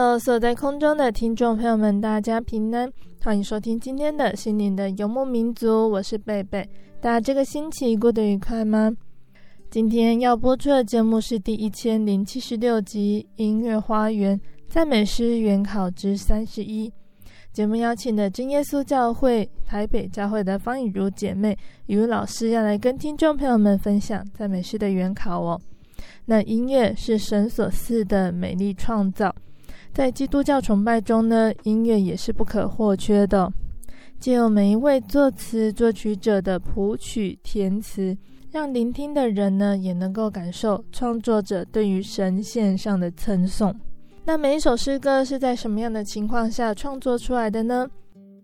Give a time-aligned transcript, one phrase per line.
[0.00, 2.88] Hello，所在空中的听众朋友们，大家平安，
[3.20, 6.64] 欢迎收听今天的心灵的游牧民族，我是贝贝。
[7.00, 8.92] 大家这个星期过得愉快吗？
[9.68, 16.88] 今天要播出的节目是第一千零七十六集《音乐花园赞美诗原考之三十一》。
[17.52, 25.60] 节目邀请的真耶稣教会台北教会的方以如姐妹以如老师要来跟听众朋友们分享赞美诗的原考哦。
[26.26, 29.34] 那音乐是神所赐的美丽创造。
[29.92, 33.52] 在基督教崇拜中呢，音乐也是不可或缺的。
[34.20, 38.16] 借由每一位作词作曲者的谱曲填词，
[38.50, 43.74] 让聆听的人呢也能够感受创作者对于神献上的称颂。
[44.24, 47.88] 那每一首诗歌是在什么样的情况下创作出来的呢？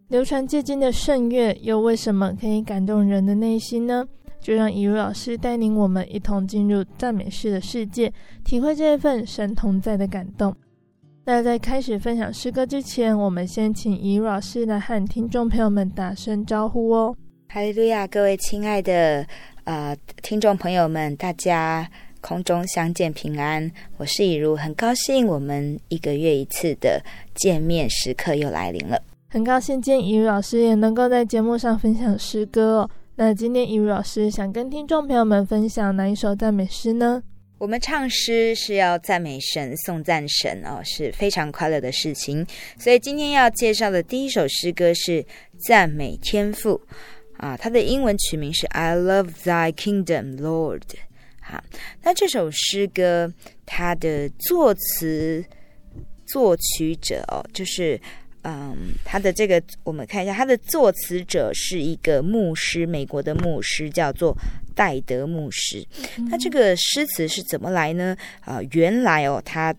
[0.09, 4.07] 流传至今的圣乐又为什么可以感动人的内心呢？
[4.41, 8.13] 就让以如老师带领我们一同进入赞美诗的世界，
[8.45, 10.55] 体会这一份神同在的感动。
[11.27, 17.17] 那在开始分享诗歌之前，我们先请怡如老师来和听众朋友们打声招呼哦。
[17.49, 19.27] 哈利路亚，各位亲爱的
[19.65, 21.89] 呃听众朋友们，大家
[22.21, 23.71] 空中相见平安。
[23.97, 27.03] 我是以如，很高兴我们一个月一次的
[27.35, 29.01] 见面时刻又来临了。
[29.31, 32.91] 很高兴见以如老师也能够在节目上分享诗歌哦。
[33.17, 37.23] 那今天以如老师想跟听众朋友们分享哪一首赞美诗呢？
[37.65, 42.47] 我们唱诗是要赞美神、颂赞神哦，是非常快乐的事情。
[42.79, 45.25] 所以今天要介绍的第一首诗歌是
[45.67, 46.79] 赞美天赋
[47.39, 50.83] 啊，它的英文曲名是 I Love Thy Kingdom, Lord。
[51.41, 51.65] 好，
[52.03, 53.33] 那这首诗歌
[53.65, 55.43] 它的作词
[56.27, 57.99] 作曲者哦，就是
[58.45, 64.37] 嗯，他的这个我们看一下，他的作词者是一个牧师，美国的牧师，叫做。
[64.77, 65.87] 戴德牧师，
[66.29, 68.17] 那这个诗词是怎么来呢？
[68.41, 69.73] 啊、呃，原来哦，他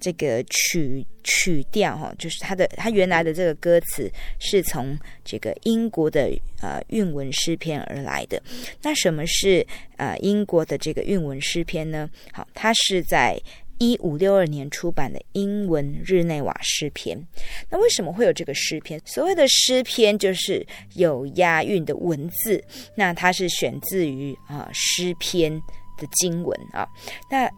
[0.00, 6.28] 这个曲曲调哈、哦，就是他的他原来的这个歌词是从这个英国的
[6.60, 8.42] 呃韵文诗篇而来的。
[8.82, 9.64] 那什么是
[9.96, 12.10] 呃英国的这个韵文诗篇呢？
[12.32, 13.40] 好，它是在。
[13.82, 17.20] 一五六二年出版的英文日内瓦诗篇，
[17.68, 19.00] 那为什么会有这个诗篇？
[19.04, 22.62] 所谓的诗篇就是有押韵的文字，
[22.94, 25.50] 那它是选自于啊诗篇
[25.98, 26.86] 的经文啊。
[27.28, 27.50] 那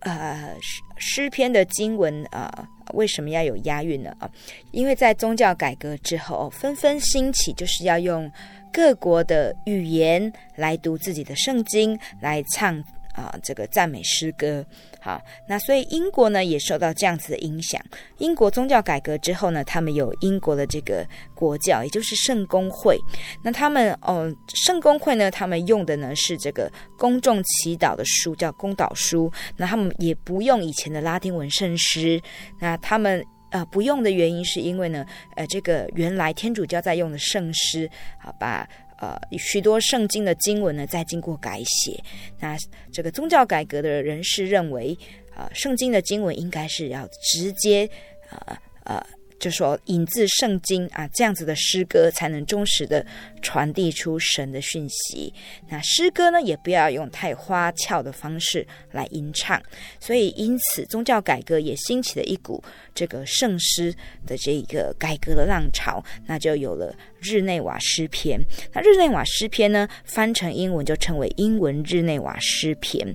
[0.00, 0.54] 呃
[0.98, 4.14] 诗篇的经文啊，为什么要有押韵呢？
[4.18, 4.30] 啊，
[4.72, 8.30] 因为在宗教改革之后，纷纷兴起，就是要用
[8.70, 12.84] 各国的语言来读自己的圣经，来唱。
[13.12, 14.64] 啊，这个赞美诗歌，
[15.00, 17.80] 好，那所以英国呢也受到这样子的影响。
[18.18, 22.98] 英国宗教改革之后呢，他们有英国的这个国教，也就是圣公会。
[23.42, 29.30] 那他们哦，圣公会呢，他们用的呢是这个公众祈祷的书，叫公祷书。
[29.56, 32.20] 那他们也不用以前的拉丁文圣诗。
[32.58, 35.04] 那他们呃不用的原因是因为呢，
[35.36, 38.66] 呃，这个原来天主教在用的圣诗，好吧。
[39.02, 42.00] 呃，许多圣经的经文呢，在经过改写。
[42.38, 42.56] 那
[42.92, 44.96] 这个宗教改革的人士认为，
[45.34, 47.90] 啊、呃，圣经的经文应该是要直接，
[48.30, 49.04] 呃呃，
[49.42, 53.04] 就说引自圣经啊，这样子的诗歌才能忠实的
[53.42, 55.34] 传递出神的讯息。
[55.68, 59.60] 那诗歌呢，也不要用太花俏的方式来吟唱。
[59.98, 62.62] 所以，因此宗教改革也兴起了一股
[62.94, 63.92] 这个圣诗
[64.24, 68.40] 的这个改革的浪潮，那就有了日内瓦诗篇。
[68.72, 73.12] 那日内瓦诗篇呢，翻成英文就称为英文日内瓦诗篇。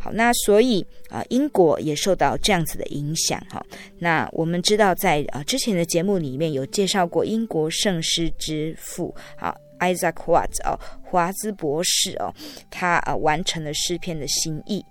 [0.00, 3.64] 好，那所以啊，英国也受到这样子的影响哈。
[3.98, 10.78] 那我们知道，在啊之前的节目里面有介绍过英国圣诗之父啊，Isaac Watts 哦。
[11.10, 12.32] 华兹博士哦，
[12.70, 14.84] 他啊完成了诗篇的心意，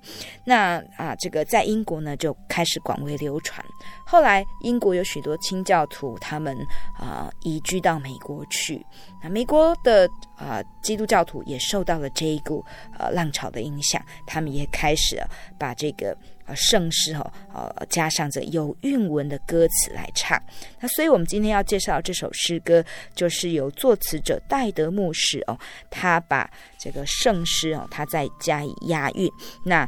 [0.44, 3.64] 那啊这个在英国呢就开始广为流传。
[4.06, 6.58] 后来英国有许多清教徒，他们
[6.98, 8.84] 啊移居到美国去，
[9.22, 12.66] 那美国的啊基督教徒也受到了这一股
[12.98, 15.22] 呃浪潮的影响，他们也开始
[15.60, 16.18] 把这个。
[16.48, 20.42] 啊，圣诗哦，呃，加上这有韵文的歌词来唱。
[20.80, 22.82] 那所以，我们今天要介绍这首诗歌，
[23.14, 25.60] 就是由作词者戴德牧师哦，
[25.90, 26.50] 他把
[26.80, 29.32] 这个圣诗哦，他再加以押韵，
[29.64, 29.88] 那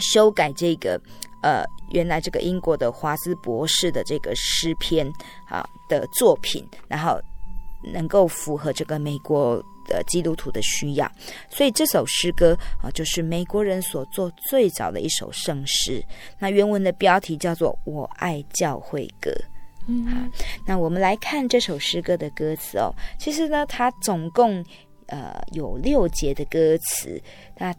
[0.00, 1.00] 修改这个
[1.42, 5.06] 呃，原来这个英国的华斯博士的这个诗篇
[5.48, 7.20] 啊的作品，然后
[7.92, 9.62] 能够符合这个美国。
[9.88, 11.08] 的基督徒的需要，
[11.48, 16.04] 所以这首诗歌啊，就是美国人所做最早的一首圣诗。
[16.40, 19.30] 那原文的标题叫做《我爱教会歌》。
[19.86, 20.20] 嗯，好，
[20.66, 22.92] 那我们来看这首诗歌的歌词哦。
[23.16, 24.60] 其实呢，它总共
[25.06, 27.20] 呃有六节的歌词。
[27.56, 27.74] 那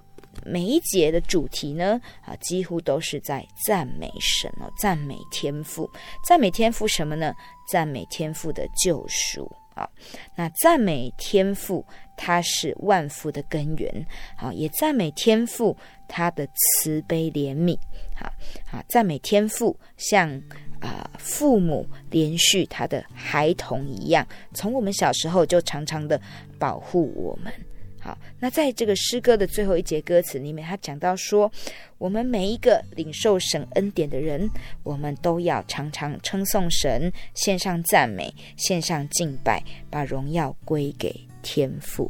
[0.45, 5.89] 每一节的主题呢，啊，几乎都是在赞美神哦，赞美天赋，
[6.27, 7.33] 赞美天赋什么呢？
[7.71, 9.51] 赞美天赋的救赎。
[9.73, 9.87] 啊，
[10.35, 11.85] 那赞美天赋，
[12.15, 14.07] 他是万福的根源。
[14.35, 15.77] 好，也赞美天父
[16.07, 17.77] 他的慈悲怜悯。
[18.15, 18.27] 好，
[18.65, 20.41] 好，赞美天父像
[20.81, 26.19] 啊、父母连续他的孩童一样，从我们小时候就常常的
[26.59, 27.51] 保护我们。
[27.99, 31.51] 好，那在这个诗歌的最后一节歌词里面，他讲到说，
[31.97, 34.49] 我们每一个领受神恩典的人，
[34.83, 42.09] 我们都要常常称颂神，献上赞美，献上敬拜，把荣耀归给天父。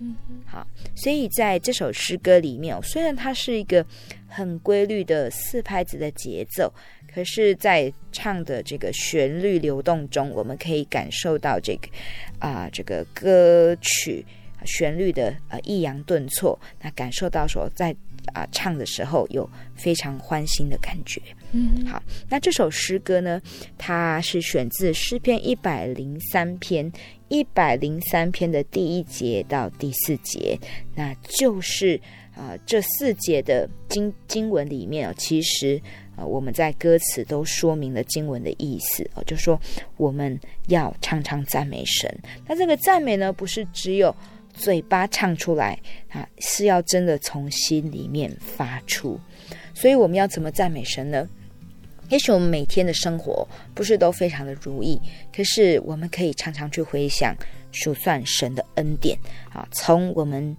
[0.00, 3.84] 嗯，好，所以在这首诗歌里面，虽然它是一个
[4.26, 6.72] 很规律的四拍子的节奏，
[7.12, 11.88] 可是，在唱的这个旋律流动中，我们可以感受到这个
[12.38, 14.24] 啊、呃，这个歌曲。
[14.64, 17.92] 旋律的呃抑扬顿挫，那感受到说在
[18.32, 21.22] 啊、呃、唱的时候有非常欢欣的感觉。
[21.52, 23.40] 嗯，好，那这首诗歌呢，
[23.78, 26.90] 它是选自诗篇一百零三篇，
[27.28, 30.58] 一百零三篇的第一节到第四节，
[30.96, 31.94] 那就是
[32.34, 39.58] 啊、呃、这四节的经经文里面啊，其实啊、呃、我们在歌词都说明了经文的意思哦、就说
[39.96, 42.12] 我们要常常赞美神。
[42.46, 44.14] 那这个赞美呢，不是只有
[44.52, 45.78] 嘴巴唱出来
[46.10, 49.18] 啊，是要真的从心里面发出。
[49.72, 51.28] 所以我们要怎么赞美神呢？
[52.10, 54.98] 也许我们每天的生活不是都非常的如意，
[55.30, 57.36] 可是我们可以常常去回想、
[57.70, 59.16] 数算神的恩典
[59.52, 59.68] 啊。
[59.72, 60.56] 从我们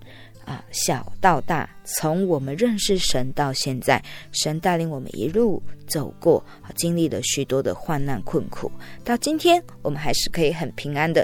[0.50, 6.44] 啊小到大，从我们认识神到现在，神带领我们一路走过，
[6.76, 8.72] 经历了许多的患难困苦，
[9.04, 11.22] 到今天我们还是可以很平安的。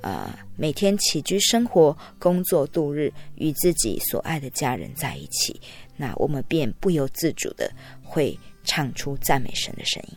[0.00, 5.60] 啊、呃，每天起居生活、工作度日，与自己所爱的家人在一起，
[5.96, 7.70] 那我们便不由自主的
[8.02, 10.16] 会唱出赞美神的声音。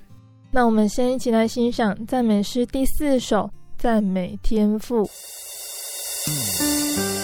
[0.51, 3.43] 那我们先一起来欣赏赞美诗第四首
[3.77, 5.05] 《赞美天父》。
[6.27, 7.16] 永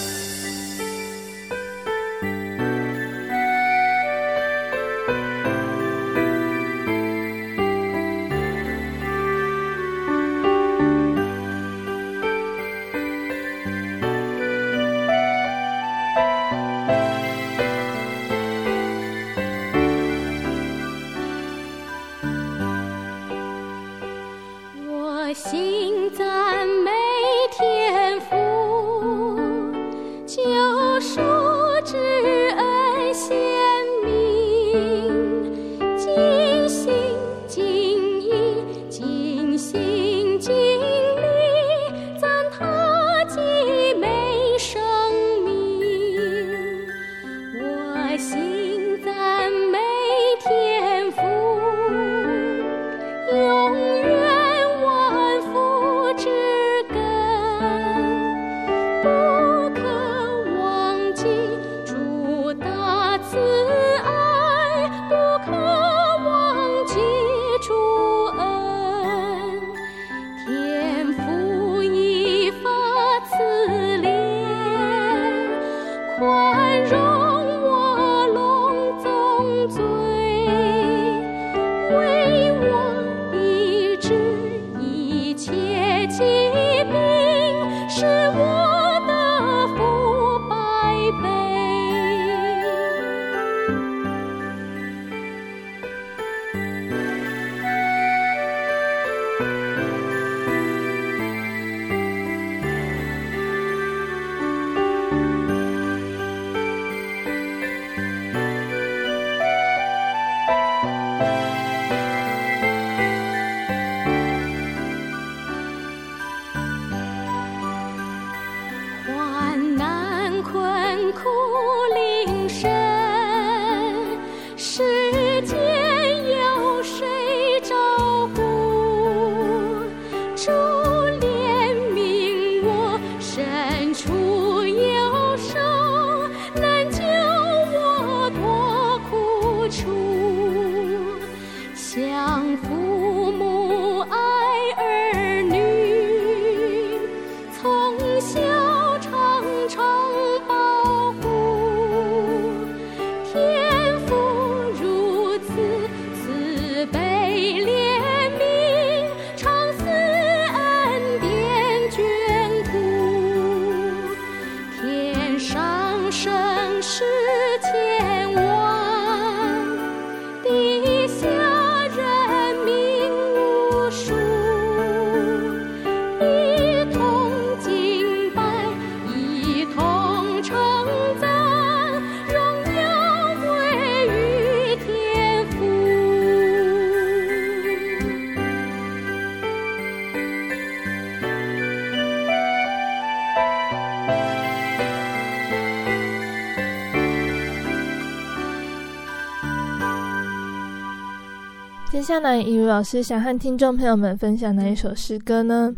[202.04, 205.74] 接下来，怡如老师想和听众朋友们分享哪一首诗歌呢？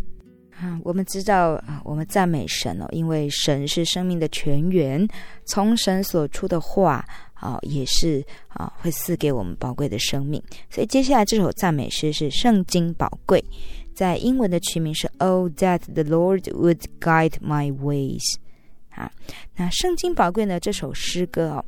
[0.60, 5.08] 啊，我们知道啊，我们赞美神哦，因为神是生命的泉源，
[5.46, 7.06] 从神所出的话
[7.36, 10.42] 啊，也是啊，会赐给我们宝贵的生命。
[10.68, 13.46] 所以接下来这首赞美诗是圣经宝贵，
[13.94, 18.24] 在英文的曲名是 Oh that the Lord would guide my ways。
[18.90, 19.12] 啊，
[19.56, 20.60] 那圣经宝贵呢？
[20.60, 21.66] 这首诗歌哦，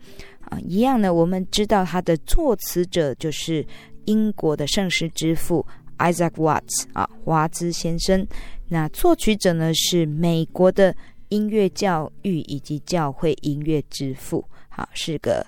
[0.50, 3.64] 啊，一样呢，我们知道它的作词者就是。
[4.08, 5.66] 英国的圣诗之父
[6.00, 8.28] Isaac Watts 啊，华兹先生。
[8.68, 10.94] 那作曲者呢是美国的
[11.30, 15.46] 音乐教育以及教会音乐之父，好，是个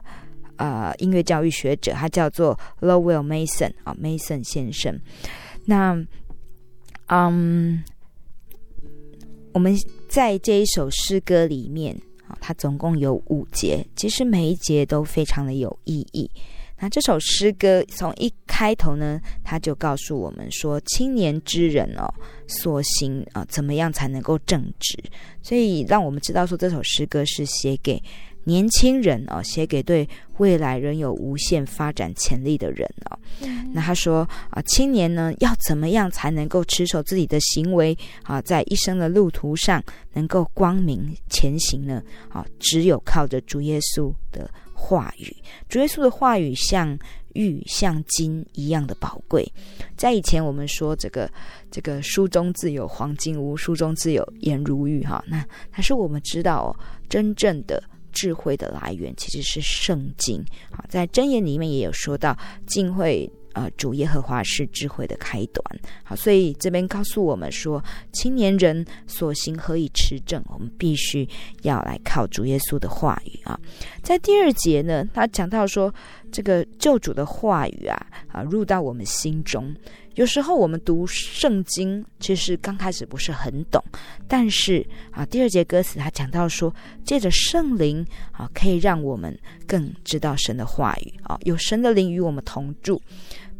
[0.57, 4.99] 呃音乐教育学者，他叫做 Lowell Mason 啊，Mason 先生。
[5.65, 6.01] 那
[7.07, 7.83] 嗯，
[9.53, 9.75] 我们
[10.07, 11.95] 在这一首诗歌里面
[12.27, 16.29] 啊，它总共有五节，其实每一节都非常的有意义。
[16.79, 22.07] 那这首诗歌从一开头呢，他就告诉我们说，青年之人哦，
[22.47, 24.97] 所行啊，怎么样才能够正直？
[25.41, 28.01] 所以让我们知道说，这首诗歌是写给
[28.45, 30.07] 年轻人哦，写给对
[30.37, 33.19] 未来仍有无限发展潜力的人哦。
[33.41, 39.83] 嗯、那他说啊，青年呢，要怎么样才能够持守自己的行为啊，在一生的路途上
[40.13, 42.01] 能够光明前行呢？
[42.29, 44.49] 啊，只有靠着主耶稣的。
[44.79, 45.35] 话语，
[45.67, 46.97] 主耶稣的话语像
[47.33, 49.45] 玉像金一样的宝贵。
[49.97, 51.29] 在以前，我们说这个
[51.69, 55.03] 这个书中自有黄金屋，书中自有颜如玉。
[55.03, 56.69] 哈，那但是我们知道哦，
[57.09, 57.83] 真正的
[58.13, 60.43] 智慧的来源其实是圣经。
[60.71, 63.29] 好，在箴言里面也有说到，敬畏。
[63.59, 65.61] 呃，主耶和华是智慧的开端。
[66.01, 70.41] 好，所以这边告诉我们说，青年人所行何以持正？
[70.47, 71.27] 我们必须
[71.63, 73.59] 要来靠主耶稣的话语啊。
[74.01, 75.93] 在第二节呢，他讲到说，
[76.31, 79.75] 这个救主的话语啊，啊，入到我们心中。
[80.15, 83.81] 有时候我们读圣经，其实刚开始不是很懂，
[84.27, 86.73] 但是啊，第二节歌词他讲到说，
[87.03, 89.37] 借着圣灵啊，可以让我们
[89.67, 93.01] 更知道神的话语啊，有神的灵与我们同住。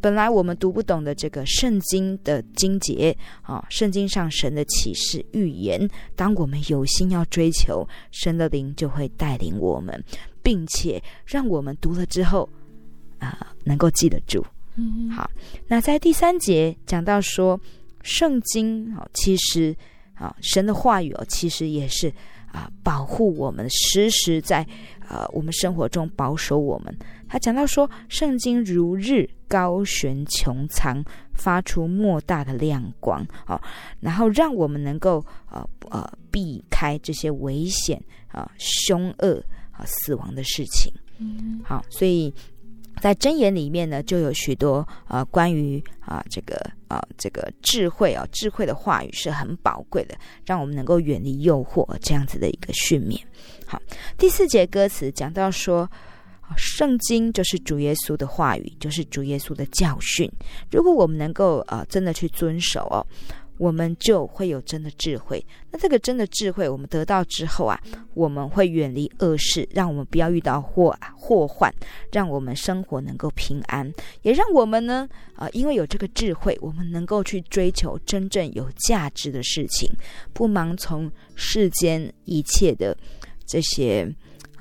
[0.01, 10.03] 本来我们读不懂的这个圣经的经节啊，圣经上神的启示预言，当我们有心要追求，神的灵就会带领我们，
[10.41, 12.49] 并且让我们读了之后
[13.19, 14.45] 啊，能够记得住。
[14.75, 15.29] 嗯，好。
[15.67, 17.59] 那在第三节讲到说，
[18.01, 19.75] 圣经啊，其实
[20.13, 22.13] 啊，神的话语哦，其实也是
[22.51, 24.65] 啊，保护我们，时时在
[25.07, 26.95] 啊我们生活中保守我们。
[27.27, 31.03] 他讲到说，圣经如日高悬穹苍，
[31.33, 33.61] 发出莫大的亮光啊，
[33.99, 40.91] 然后让我们能够呃呃避开这些危险啊、凶恶啊、死亡的事情。
[41.19, 42.33] 嗯，好，所以
[43.01, 46.55] 在箴言里面呢，就有许多啊关于啊这个
[46.87, 50.15] 啊这个智慧啊智慧的话语是很宝贵的，
[50.45, 53.19] 让我们能够远离诱惑这样子的一个训勉。
[53.65, 53.81] 好，
[54.17, 55.89] 第四节歌词讲到说。
[56.57, 60.27] 圣经就是主耶稣的话语，就是主耶稣的教训。
[60.71, 63.05] 如果我们能够呃真的去遵守哦，
[63.59, 65.45] 我们就会有真的智慧。
[65.69, 67.79] 那这个真的智慧，我们得到之后啊，
[68.15, 71.71] 我们会远离恶事，让我们不要遇到祸祸患，
[72.11, 79.87] 让我们生活能够平安，也让我们呢啊、因为有这个智慧，我们能够去追求真正有价值的事情，
[80.33, 82.97] 不盲从世间一切的
[83.45, 84.11] 这些。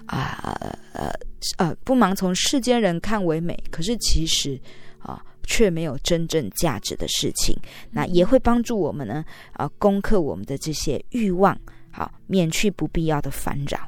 [0.06, 0.56] 啊
[0.94, 1.12] 呃
[1.58, 4.58] 呃，不盲从世间人看为美，可是其实
[5.00, 7.56] 啊，却没有真正价值的事情。
[7.90, 9.24] 那也会帮助我们呢，
[9.54, 11.58] 啊，攻克我们的这些欲望，
[11.90, 13.78] 好，免去不必要的烦扰。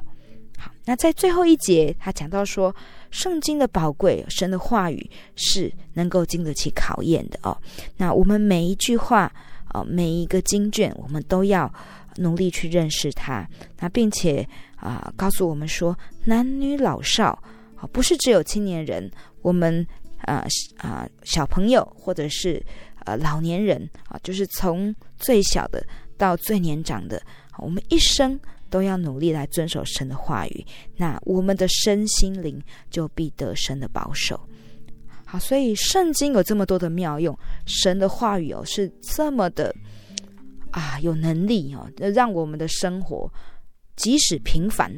[0.57, 2.75] 好，那在最后一节，他讲到说，
[3.11, 7.55] 圣经的宝贵，神的话语是能够经得起考验的哦。
[7.95, 9.31] 那我们每一句话，
[9.67, 11.71] 啊，每一个经卷，我们都要
[12.17, 13.47] 努力去认识它。
[13.79, 17.37] 那并且啊，告诉我们说，男女老少。
[17.91, 19.09] 不是只有青年人，
[19.41, 19.83] 我们
[20.23, 20.45] 啊
[20.77, 22.63] 啊小朋友或者是
[23.05, 25.85] 呃老年人啊，就是从最小的
[26.17, 27.21] 到最年长的，
[27.57, 34.39] 我们一生都要努力来遵守神的话语，那我们的身心灵就必得神的保守。
[35.25, 39.73] 好，所以圣经有这么多的妙用，神的话语哦是这么的
[40.71, 43.31] 啊有能力哦，让我们的生活
[43.95, 44.91] 即使平凡。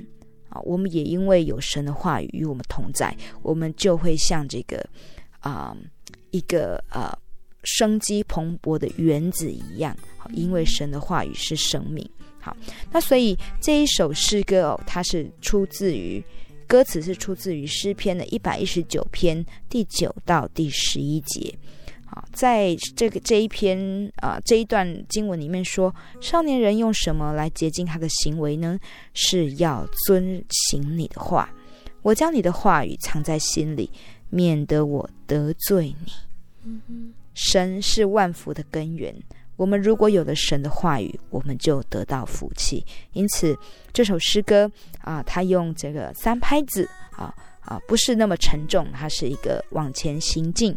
[0.50, 3.12] 啊，我们也因为有神的话语与我们同在，
[3.42, 4.88] 我们就会像这个
[5.44, 5.78] 啊、
[6.32, 7.16] 一个呃
[7.64, 9.96] 生机蓬勃的园子一样。
[10.18, 12.10] 好，因为神的话语是生命。
[12.40, 12.58] 好，
[12.92, 16.24] 那所以这一首诗歌哦，它是出自于
[16.68, 21.54] 歌词是出自于诗篇的一百一十九篇第九到第十一节。
[22.06, 23.78] 好在这个这一篇
[24.18, 28.78] 啊、这一段经文里面说，少年人用什么来洁净他的行为呢？
[29.14, 31.50] 是要遵行你的话。
[32.02, 33.90] 我将你的话语藏在心里，
[34.34, 36.12] 免得我得罪你。
[37.36, 39.16] 神是万福的根源，
[39.56, 42.84] 我们如果有了神的话语，我们就得到福气。
[43.12, 43.56] 因此，
[43.92, 50.76] 这首诗歌啊，它用这个三拍子啊啊，不是那么沉重，它是一个往前行进。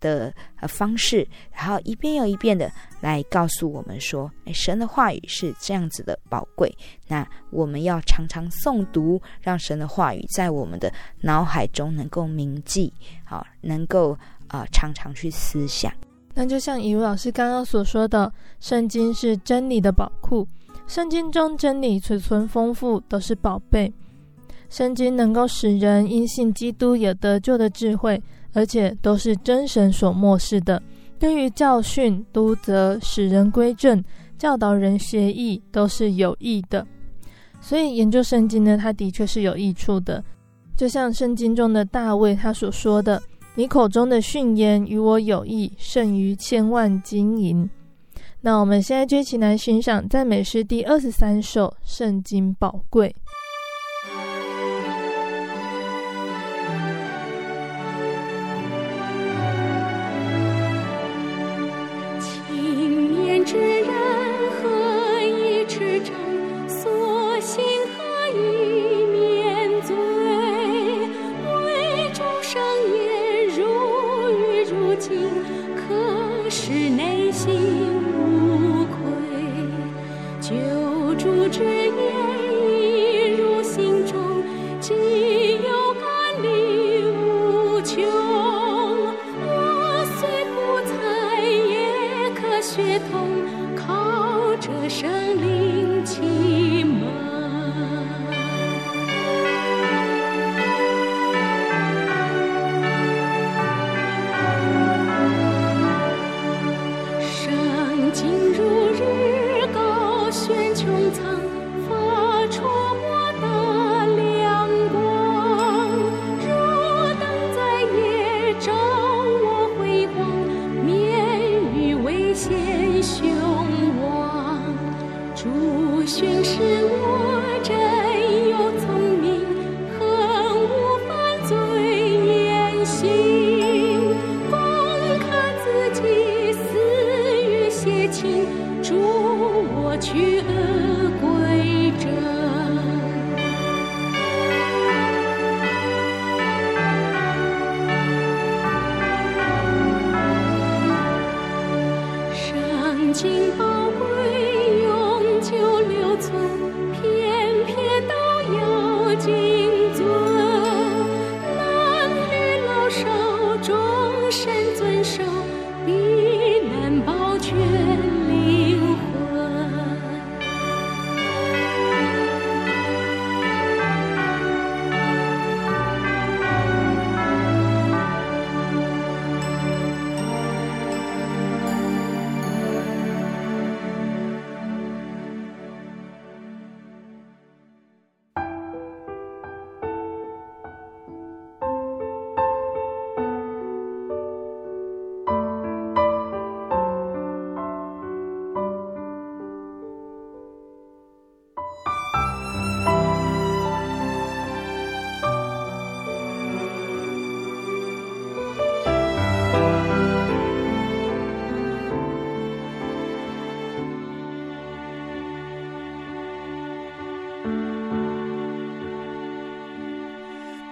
[0.00, 0.32] 的
[0.68, 6.74] 方式，然后一遍又一遍的来告诉我们说，哎，神的话语是这样子的宝贵。
[7.08, 12.92] 那我们要常常诵读，让神的话语在我们的脑海中能够铭记，
[13.24, 14.16] 好，能够
[14.48, 15.92] 啊、常常去思想。
[16.34, 20.46] 那就像以如老师刚刚所说的，圣经是真理的宝库，
[20.86, 23.92] 圣经中真理储存丰富，都是宝贝。
[24.74, 28.20] 圣经能够使人因信基督有得救的智慧。
[28.56, 30.80] 而且都是真神所默示的，
[31.18, 34.00] 对于教训、督责、使人归正、
[34.38, 36.86] 教导人学义，都是有益的。
[37.60, 40.22] 所以研究圣经呢，它的确是有益处的。
[40.76, 43.20] 就像圣经中的大卫他所说的
[43.56, 47.68] ：“你口中的训言与我有益，胜于千万金银。”
[48.40, 53.08] 那我们现在就一起来欣赏赞美诗第二十三首《圣经宝贵》。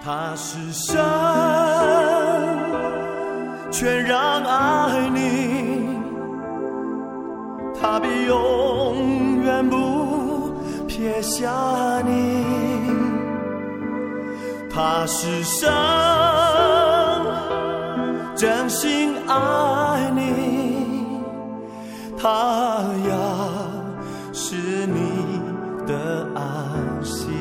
[0.05, 0.97] 他是神，
[3.71, 5.97] 全然爱你，
[7.79, 10.51] 他必永远不
[10.89, 11.49] 撇下
[12.05, 12.43] 你。
[14.69, 15.71] 他是神，
[18.35, 21.15] 真心爱你，
[22.21, 23.15] 他要
[24.33, 25.39] 是你
[25.87, 26.43] 的安
[27.05, 27.32] 息。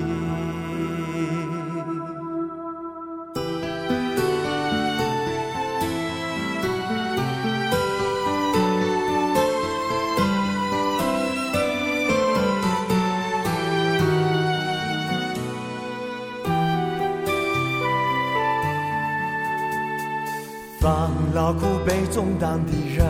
[21.85, 23.07] 被重担的人，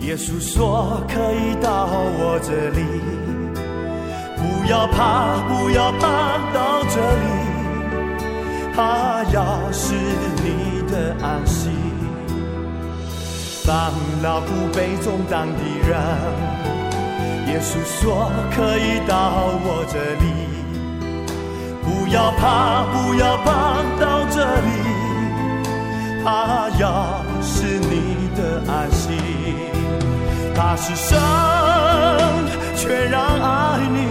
[0.00, 2.80] 耶稣说可以到我这里，
[4.36, 7.26] 不要怕，不要怕，到这里，
[8.74, 11.70] 他要是你的安息。
[13.62, 15.90] 放劳苦被重担的人，
[17.48, 19.14] 耶稣说可以到
[19.62, 20.24] 我这里，
[21.84, 24.89] 不要怕，不要怕，到这里。
[26.22, 29.12] 他要是你的安息，
[30.54, 31.18] 他是神，
[32.76, 34.06] 却让爱你，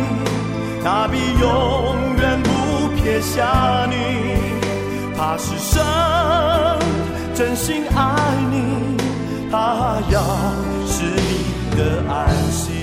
[0.84, 2.50] 他必永远不
[2.96, 3.94] 撇下你。
[5.16, 5.84] 他是神，
[7.36, 8.98] 真心爱你，
[9.52, 10.22] 他要
[10.88, 12.79] 是你的安息。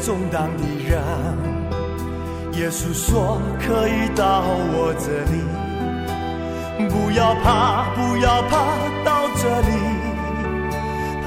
[0.00, 0.98] 苦悲重担的人，
[2.54, 5.42] 耶稣说可以到我这里，
[6.88, 9.72] 不要怕，不要怕，到这里，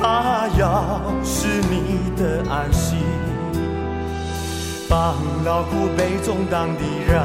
[0.01, 2.95] 他要是你的安息。
[4.89, 7.21] 放劳苦悲重担的人，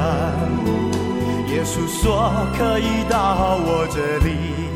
[1.47, 4.69] 耶稣说可以到我这里，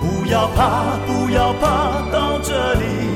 [0.00, 3.15] 不要怕，不要怕，到这里。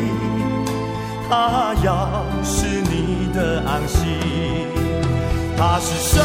[1.31, 4.05] 他要是你的安息，
[5.57, 6.21] 他是生，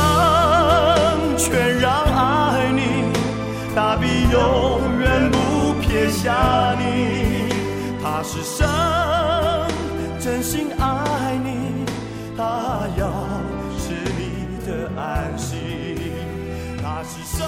[1.37, 3.13] 全让爱你，
[3.75, 7.53] 他必永远不撇下你。
[8.01, 8.67] 他是生，
[10.19, 11.85] 真心爱你，
[12.35, 13.05] 他要
[13.77, 15.55] 是你的安息。
[16.81, 17.45] 他是生，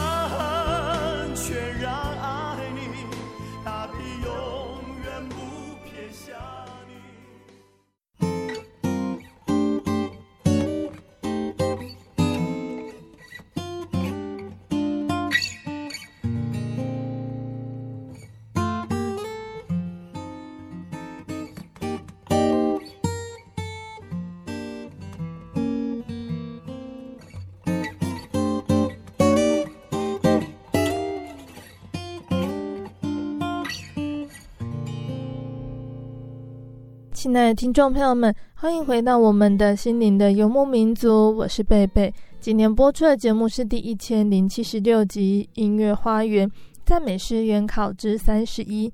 [37.27, 42.11] 亲爱的听众朋友们，欢迎回到我们的心灵的游牧民族，我是贝贝。
[42.39, 46.49] 今天播出的节目是第一千零七十六集《音乐花园
[46.85, 48.87] 赞美诗原考之三十一》。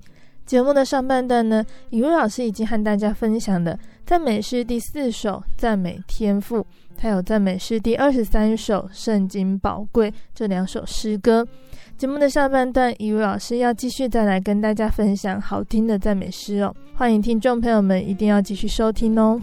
[0.44, 6.58] 节目的上半段呢，雨露老师已经和大家分享的赞美诗第四首《赞美天赋》，
[7.04, 11.46] 还有赞美诗第二十三首《圣经宝贵》这两首诗歌。
[11.98, 19.38] 节目的下半段，一位老师要继续再来跟大家分享好听的赞美诗哦，欢迎听众朋友们一定要继续收听哦。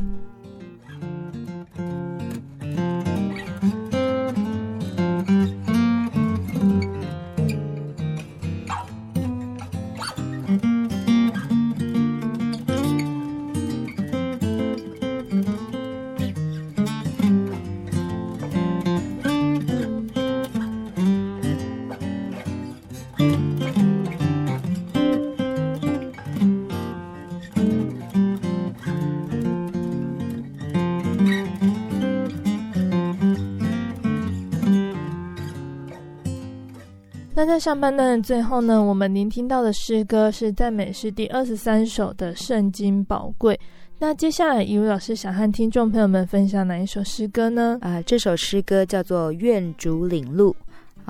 [37.52, 43.54] 在上半段的最后呢，我们聆听到的诗歌是赞美诗第二十三首的《圣经宝贵》。
[44.00, 47.78] 那接下来，一位老师想和听众朋友们分享哪一首诗歌呢？
[47.82, 50.56] 啊、呃，这首诗歌叫做《愿主领路》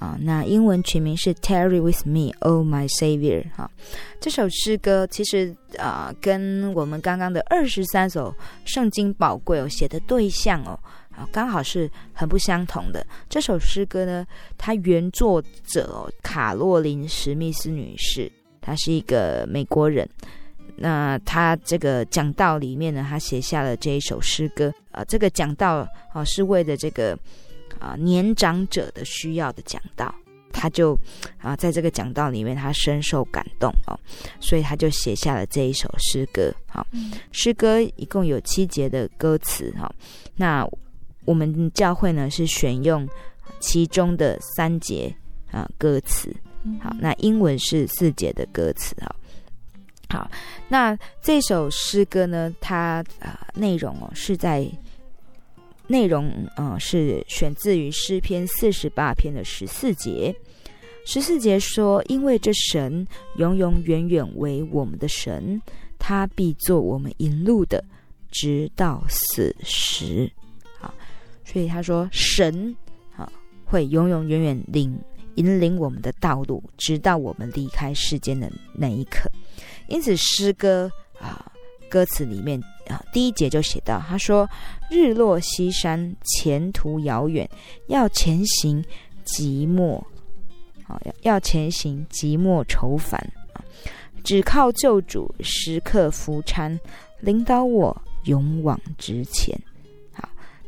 [0.03, 3.45] 啊，那英文全名是 Tarry with me, O my Savior。
[3.55, 3.69] 哈，
[4.19, 8.33] 这首诗歌其实啊，跟我们刚刚的二十三首
[8.65, 10.79] 圣经宝贵哦写的对象哦，
[11.15, 13.05] 啊，刚好是很不相同的。
[13.29, 14.25] 这首诗歌呢，
[14.57, 20.07] 它原作者哦，卡洛琳史密斯女士，她是一个美国人。
[20.75, 24.73] 那她这个讲道里面呢，她写下了这一首诗歌。
[24.91, 27.17] 啊，这个讲道啊，是为了这个。
[27.79, 30.13] 啊，年长者的需要的讲道，
[30.53, 30.95] 他就
[31.39, 33.99] 啊，在这个讲道里面，他深受感动哦，
[34.39, 36.53] 所以他就写下了这一首诗歌。
[36.67, 36.85] 好，
[37.31, 39.91] 诗歌一共有七节的歌词哈。
[40.35, 40.63] 那
[41.31, 43.07] 我们教会呢是选用
[43.61, 45.15] 其中的三节
[45.49, 46.35] 啊歌词。
[46.81, 49.15] 好，那英文是四节的歌词哈。
[50.09, 50.29] 好，
[50.67, 54.69] 那这首诗歌呢，它啊内容哦是在。
[55.87, 60.33] 内容，啊，是选自于诗篇四十八篇的十四节。
[61.05, 65.61] 十四节说：“因为这神永永远远为我们的神，
[65.99, 67.83] 他必做我们引路的，
[68.29, 70.31] 直到死时。”
[71.51, 72.75] 所以他说神
[73.15, 73.31] 啊
[73.65, 74.97] 会永永远远领
[75.35, 79.29] 引领我们的道路，直到我们离开世间的那一刻。
[79.87, 81.45] 因此，诗歌啊。
[81.89, 84.49] 歌词里面啊，第一节就写到，他说
[84.89, 87.45] ：“日落西山，前途遥远，
[87.87, 88.81] 要前行
[89.25, 90.01] 寂寞，
[90.85, 93.19] 好要要前行寂寞愁烦
[93.51, 93.59] 啊，
[94.23, 96.79] 只靠救主时刻扶搀，
[97.19, 99.61] 领导我勇往直前。”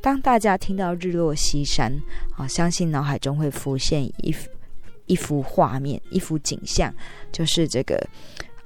[0.03, 1.91] 好，当大家听到日落西山
[2.37, 4.35] 啊，相信脑海中会浮现一
[5.05, 6.93] 一幅画面，一幅景象，
[7.31, 8.05] 就是这个。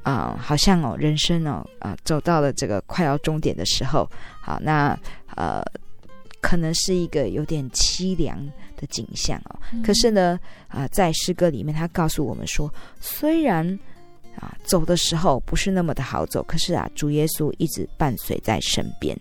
[0.04, 4.10] 啊、呃，好像哦，人生哦，啊、呃，走到了这个快要终点的时候，
[4.42, 4.98] 好，那
[5.36, 5.62] 呃，
[6.40, 8.40] 可能是一个有点凄凉
[8.78, 9.60] 的景象哦。
[9.74, 13.68] 嗯、可是呢，啊、呃，在诗歌里面，他告诉我们说，虽然
[14.38, 19.14] 啊、呃，走的时候不是那么的好走，可是啊，主耶稣一直伴随在身边。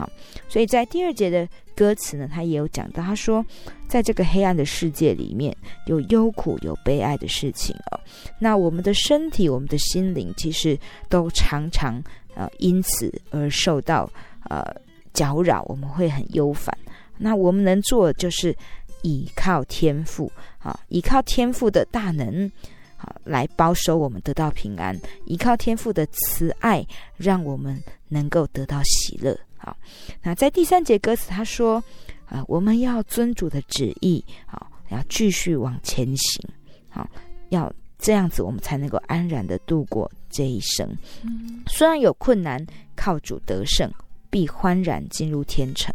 [0.00, 0.08] 好，
[0.48, 3.44] 所以在第二节的歌词呢，他也有讲到，他说，
[3.86, 8.00] 在这个黑暗的世界里面，有忧苦、有悲哀的事情哦。
[8.38, 10.78] 那我们的身体、我们的心灵，其实
[11.10, 12.02] 都常常、
[12.34, 14.10] 呃，因此而受到
[14.48, 14.64] 呃
[15.12, 16.74] 搅扰，我们会很忧烦。
[17.18, 18.56] 那我们能做的就是
[19.02, 22.50] 倚靠天父啊，倚靠天父的大能
[22.96, 26.86] 啊，来保守我们得到平安；依靠天父的慈爱，
[27.18, 29.38] 让我们能够得到喜乐。
[29.62, 29.76] 好，
[30.22, 31.76] 那在第三节歌词，他说
[32.24, 36.42] ：“啊、呃，我们要遵主的旨意，好，要继续往前行，
[36.88, 37.06] 好，
[37.50, 40.88] 要这样子，我们才能够安然的度过这一生。
[41.24, 43.92] 嗯、虽然有困难，靠主得胜，
[44.30, 45.94] 必欢然进入天城。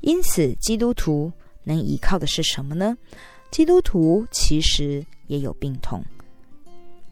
[0.00, 1.30] 因此，基督徒
[1.64, 2.96] 能依靠的是什么呢？
[3.50, 6.02] 基督徒其实也有病痛。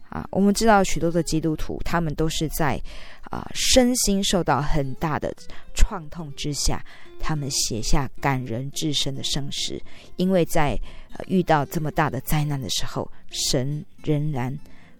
[0.09, 2.81] 啊，我们知道许多的基督徒，他们都是在。”
[3.29, 5.33] 啊，身心受到很大的
[5.73, 6.83] 创痛之下，
[7.19, 9.81] 他们写下感人至深的圣诗。
[10.15, 10.79] 因为在、
[11.27, 14.57] 遇到这么大的灾难的时候，神仍然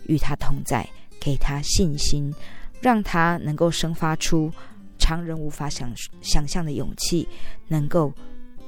[0.08, 0.88] 与他同在，
[1.20, 2.34] 给他信心，
[2.82, 4.52] 让他能够生发出
[4.98, 7.28] 常人无法想想象的勇气，
[7.68, 8.13] 能够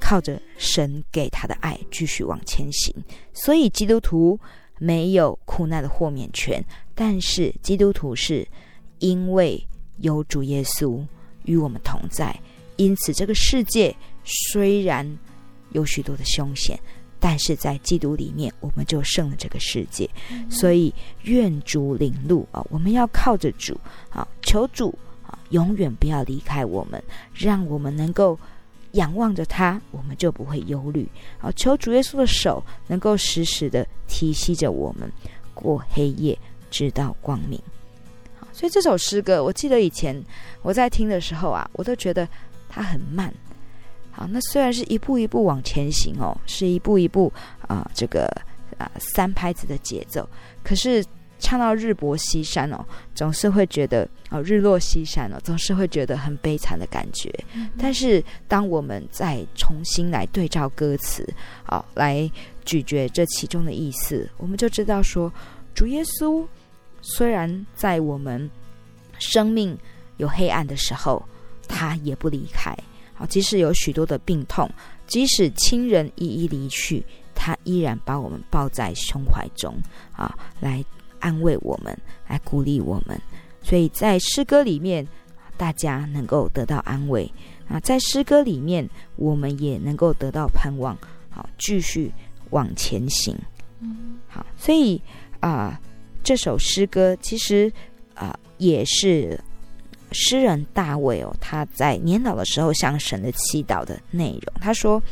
[0.00, 2.94] 靠着神给他的爱继续往前行。
[3.34, 4.38] 所以，基督徒
[4.78, 8.46] 没有苦难的豁免权，但是基督徒是。
[9.00, 9.62] 因为
[9.98, 11.04] 有主耶稣
[11.44, 12.34] 与我们同在，
[12.76, 15.18] 因此这个世界虽然
[15.72, 16.78] 有许多的凶险，
[17.18, 20.08] 但是在基督里面，我们就胜了这个世界。
[20.30, 22.64] 嗯、所以愿主领路啊！
[22.70, 27.02] 我们要靠着主啊，求主啊，永远不要离开我们，
[27.34, 28.38] 让我们能够
[28.92, 31.06] 仰望着他，我们就不会忧虑
[31.40, 31.52] 啊！
[31.52, 35.12] 求主耶稣的手能够时时的提携着我们，
[35.52, 36.38] 过黑夜
[36.70, 37.60] 直到光明。
[38.60, 40.22] 所以这首诗歌，我记得以前
[40.60, 42.28] 我在听的时候啊，我都觉得
[42.68, 43.32] 它很慢。
[44.10, 48.26] 好，那虽然是一步一步往前行哦，是一步一步啊、呃，这个
[48.76, 50.28] 啊、呃、三拍子的节奏，
[50.62, 51.02] 可是
[51.38, 57.32] 唱到日薄西山哦，总是会觉得哦，日落西山哦，总是会觉得很悲惨的感觉。
[57.54, 61.26] 嗯、但是当我们再重新来对照歌词，
[61.64, 62.30] 好、哦，来
[62.66, 65.32] 咀嚼这其中的意思，我们就知道说，
[65.74, 66.46] 主耶稣。
[67.02, 68.50] 虽然在我们
[69.18, 69.76] 生命
[70.18, 71.22] 有黑暗的时候，
[71.68, 72.76] 他也不离开。
[73.14, 74.70] 好，即使有许多的病痛，
[75.06, 79.74] 即使亲人一一离去，他依然把我们抱在胸怀中
[80.12, 80.84] 啊，来
[81.18, 83.20] 安慰我们，来鼓励我们。
[83.62, 85.06] 所以在诗歌里面，
[85.58, 87.30] 大家能够得到安慰
[87.68, 90.96] 啊，在诗歌里面，我们也能够得到盼望。
[91.28, 92.10] 好，继续
[92.50, 93.36] 往前行。
[93.80, 95.00] 嗯，好，所以
[95.40, 95.89] 啊、呃，
[96.22, 97.72] 这首诗歌其实
[98.14, 99.38] 啊、也是
[100.12, 104.54] 诗人大卫哦，他在年老的时候向神的祈祷的内容。
[104.60, 105.02] 他说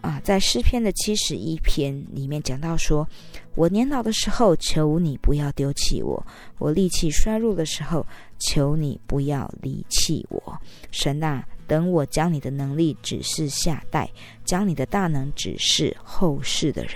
[0.00, 3.06] 啊、在诗篇的七十一篇里面讲到说，
[3.54, 6.20] 我年老的时候，求你不要丢弃我；
[6.58, 8.04] 我力气衰弱的时候，
[8.40, 10.58] 求你不要离弃我。
[10.90, 14.10] 神啊，等我将你的能力指示下代，
[14.44, 16.94] 将你的大能指示后世的人。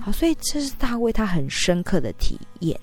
[0.00, 2.78] 好，所以这是大卫他很深刻的体验，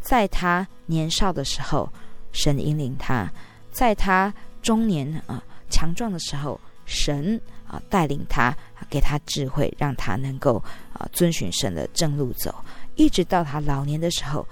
[0.00, 1.90] 在他年少的时候，
[2.32, 3.28] 神引领他；
[3.70, 4.32] 在他
[4.62, 8.56] 中年啊强壮的时候，神啊带领他，
[8.88, 12.52] 给他智慧，让他能够啊遵循神的正路走；
[12.94, 14.46] 一直到他老年的时候，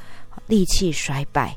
[0.46, 1.56] 力气衰败，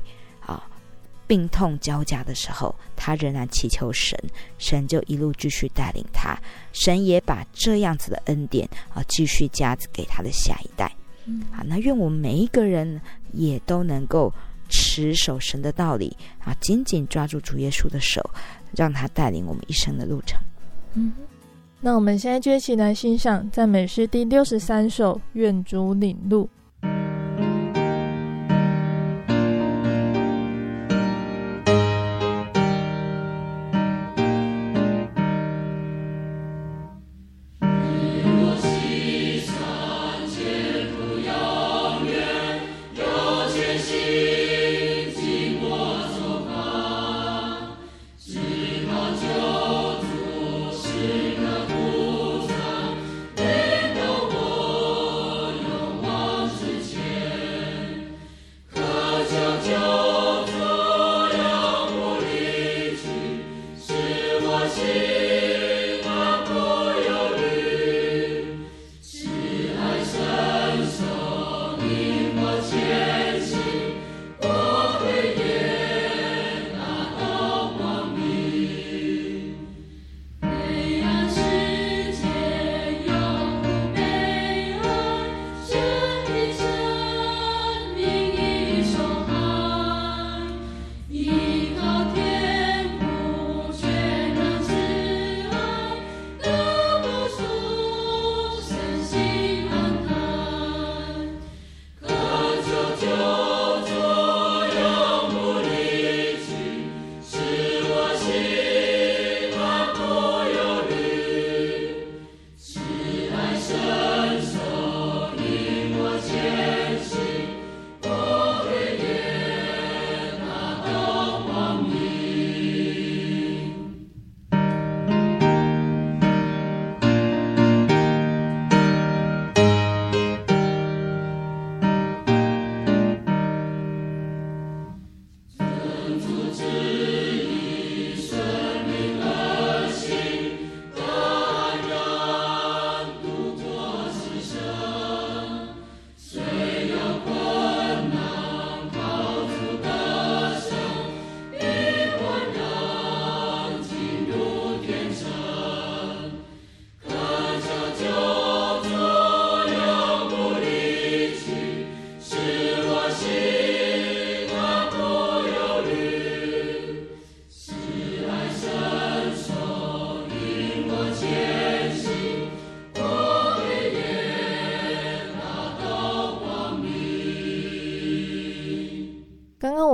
[1.26, 4.18] 病痛交加的时候，他仍然祈求神，
[4.58, 6.36] 神就一路继续带领他。
[6.72, 10.90] 神也把这样子的恩典啊，继续加给他的下一代。
[11.26, 13.00] 嗯，好，那愿我们每一个人
[13.32, 14.32] 也都能够
[14.68, 18.22] 持守神的道理啊，紧紧抓住主耶稣的手，
[18.76, 20.38] 让他带领我们一生的路程。
[20.94, 21.12] 嗯，
[21.80, 26.44] 那我们现在就一起来欣赏赞美诗第六十三首《愿主领路》。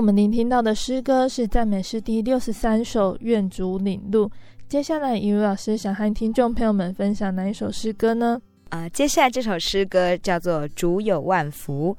[0.00, 4.26] 我们聆听到的诗歌是赞美诗第六十三首《愿主领路》。
[4.66, 8.40] 接下来，以如老师想和听众朋友们分享哪一首诗歌呢？
[8.70, 11.94] 啊、接下来这首诗歌叫做《主有万福》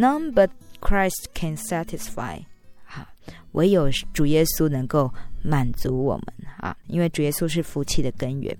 [0.00, 0.48] ，None but
[0.80, 2.40] Christ can satisfy。
[2.82, 3.06] 好，
[3.52, 6.24] 唯有主耶稣能够满足我们
[6.56, 8.56] 啊，因为主耶稣是福气的根源。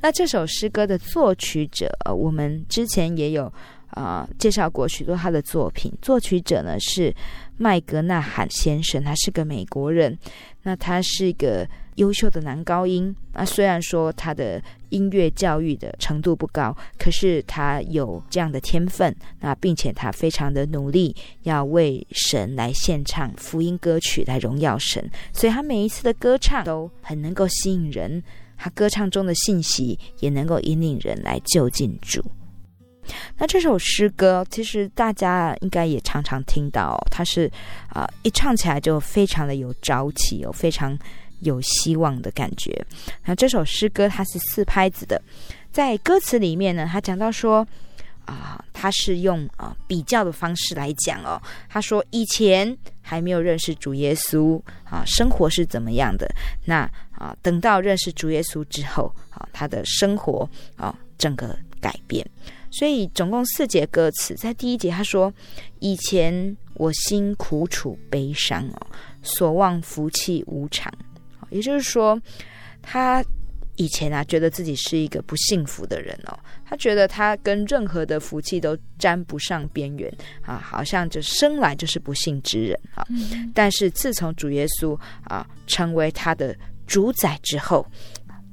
[0.00, 3.52] 那这首诗歌的作曲者，我们之前也有
[3.90, 5.92] 啊、介绍过许多他的作品。
[6.00, 7.14] 作曲者呢是
[7.56, 10.16] 麦格纳罕先生，他是个美国人。
[10.62, 13.14] 那他是一个优秀的男高音。
[13.32, 19.14] 那虽然说他的音乐教育的程度不高，可是他有这样的天分。
[19.40, 25.10] 那并且他非常的努力，要为神来献唱福音歌曲来荣耀神。
[25.32, 28.22] 所以他每一次的歌唱都很能够吸引人。
[28.58, 32.22] 他歌唱中的信息也能够引领人来就近主。
[33.36, 37.50] 那这首诗歌其实大家应该也常常听到，它是
[37.88, 40.96] 啊、一唱起来就非常的有朝气，有非常
[41.40, 42.84] 有希望的感觉。
[43.24, 45.20] 那这首诗歌它是四拍子的，
[45.70, 47.66] 在歌词里面呢，他讲到说
[48.24, 51.40] 啊，他是用啊比较的方式来讲哦。
[51.68, 56.28] 他说以前还没有认识主耶稣啊，生活是怎么样的？
[56.64, 56.80] 那
[57.12, 62.24] 啊，等到认识主耶稣之后啊，他的生活啊整个改变。
[62.70, 65.32] 所以总共四节歌词，在第一节他说
[65.80, 68.86] ：“以前我心苦楚悲伤哦，
[69.22, 70.92] 所望福气无常。”
[71.50, 72.20] 也就是说，
[72.82, 73.24] 他
[73.76, 80.12] 以前啊觉得自己是一个不幸福的人哦，他觉得他跟任何的福气都沾不上边缘
[80.42, 83.06] 啊，好像就生来就是不幸之人啊。
[83.54, 86.54] 但是自从主耶稣啊成为他的
[86.86, 87.86] 主宰之后，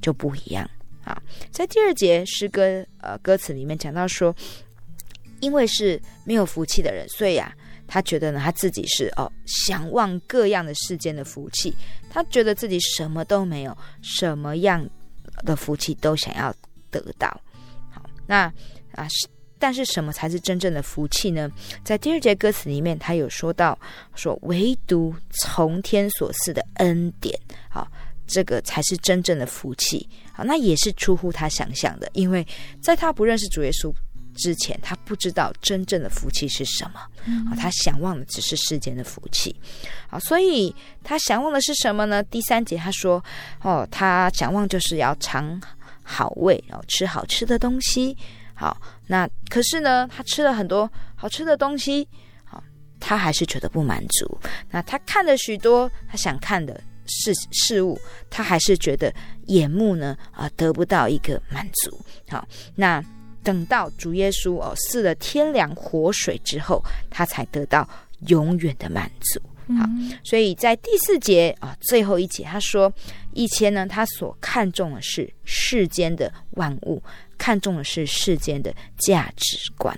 [0.00, 0.68] 就不一样。
[1.06, 1.16] 啊，
[1.52, 4.34] 在第二节诗歌呃歌词里面讲到说，
[5.40, 7.54] 因为是没有福气的人，所以啊，
[7.86, 11.72] 他觉得呢他自己是哦，想望各样的世间的福气，
[12.10, 14.84] 他觉得自己什么都没有，什么样
[15.44, 16.52] 的福气都想要
[16.90, 17.28] 得到。
[17.88, 18.52] 好，那
[18.90, 19.28] 啊是，
[19.60, 21.48] 但是什么才是真正的福气呢？
[21.84, 23.78] 在第二节歌词里面，他有说到
[24.16, 27.38] 说，唯独从天所赐的恩典，
[27.70, 27.86] 好。
[28.26, 30.44] 这个才是真正的福气好！
[30.44, 32.46] 那也是出乎他想象的，因为
[32.82, 33.92] 在他不认识主耶稣
[34.34, 37.00] 之前，他不知道真正的福气是什么
[37.50, 37.56] 啊！
[37.56, 39.54] 他想望的只是世间的福气
[40.08, 40.18] 好！
[40.20, 42.22] 所以他想望的是什么呢？
[42.24, 43.24] 第三节他说
[43.62, 45.60] ：“哦，他想望就是要尝
[46.02, 48.16] 好味，然后吃好吃的东西。
[48.54, 52.06] 好，那可是呢，他吃了很多好吃的东西，
[52.44, 52.62] 好，
[53.00, 54.38] 他还是觉得不满足。
[54.70, 57.98] 那他看了许多他想看的。”事事物，
[58.28, 59.12] 他还是觉得
[59.46, 62.00] 眼目呢啊、呃、得不到一个满足。
[62.28, 63.02] 好，那
[63.42, 67.88] 等到主耶稣哦赐了天粮活水之后，他才得到
[68.28, 69.40] 永远的满足。
[69.78, 69.84] 好，
[70.24, 72.92] 所以在第四节啊、哦、最后一节，他说
[73.32, 77.02] 以前呢，他所看重的是世间的万物，
[77.38, 79.96] 看重的是世间的价值观。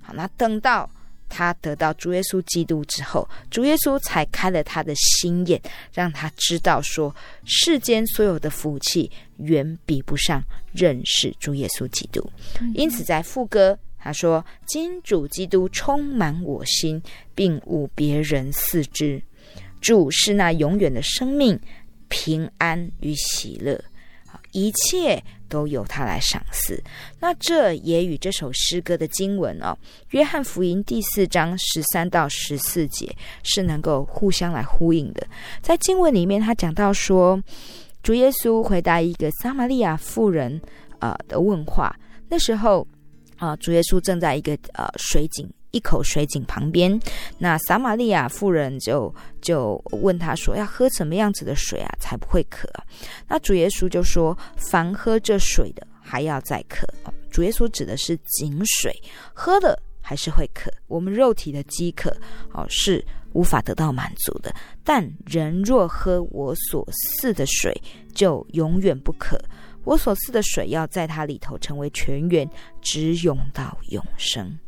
[0.00, 0.88] 好，那等到。
[1.30, 5.58] 他得到主耶稣基督之后，主耶稣才开了他的心眼，
[5.94, 7.14] 让他知道说，
[7.46, 12.22] 世间所有的福气远比不上认识主耶稣基督。
[12.74, 17.00] 因此，在副歌他说：“今主基督充满我心，
[17.34, 19.22] 并无别人似之。
[19.80, 21.58] 主是那永远的生命、
[22.08, 23.82] 平安与喜乐，
[24.52, 26.82] 一切。”都由他来赏赐，
[27.18, 29.76] 那这也与这首诗歌的经文哦，
[30.10, 35.26] 《约翰福音》第四章十三到十四节是能够互相来呼应的。
[35.60, 37.38] 在经文里面，他讲到说，
[38.02, 40.58] 主耶稣回答一个撒玛利亚妇人
[40.98, 41.94] 啊、呃、的问话，
[42.28, 42.86] 那时候
[43.36, 45.46] 啊、主耶稣正在一个呃水井。
[45.70, 47.00] 一口水井旁边，
[47.38, 52.68] 那撒玛利亚妇人就就问他说：“要喝什么样子的水啊，才不会渴？”
[53.28, 56.86] 那主耶稣就说：“凡喝这水的，还要再渴。”
[57.30, 58.92] 主耶稣指的是井水，
[59.32, 60.70] 喝的还是会渴。
[60.88, 62.10] 我们肉体的饥渴
[62.52, 64.52] 哦，是无法得到满足的。
[64.82, 67.72] 但人若喝我所赐的水，
[68.12, 69.40] 就永远不渴。
[69.84, 72.48] 我所赐的水要在他里头成为泉源，
[72.82, 74.58] 直涌到永生。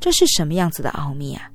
[0.00, 1.50] 这是什么样子的奥秘啊？